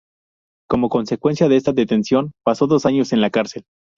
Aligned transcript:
Como 0.67 0.89
consecuencia 0.89 1.47
de 1.47 1.57
esta 1.57 1.73
detención 1.73 2.31
pasó 2.43 2.65
dos 2.65 2.87
años 2.87 3.13
en 3.13 3.21
la 3.21 3.29
cárcel. 3.29 3.65